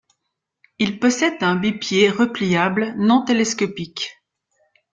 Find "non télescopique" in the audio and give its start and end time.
2.97-4.17